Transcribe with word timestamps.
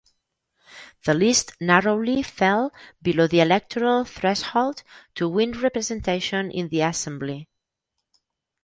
The 1.05 1.13
list 1.13 1.53
narrowly 1.61 2.23
fell 2.23 2.73
below 3.03 3.27
the 3.27 3.39
electoral 3.39 4.03
threshold 4.03 4.81
to 5.13 5.29
win 5.29 5.51
representation 5.51 6.49
in 6.49 6.69
the 6.69 6.81
assembly. 6.81 7.47